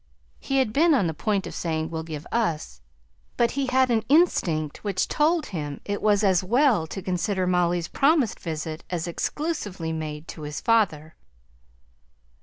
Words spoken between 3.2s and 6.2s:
but he had an instinct which told him it